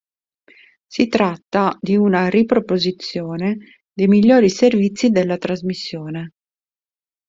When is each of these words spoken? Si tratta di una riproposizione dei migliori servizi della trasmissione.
Si 0.87 1.07
tratta 1.09 1.77
di 1.79 1.95
una 1.95 2.27
riproposizione 2.27 3.85
dei 3.93 4.07
migliori 4.07 4.49
servizi 4.49 5.11
della 5.11 5.37
trasmissione. 5.37 6.31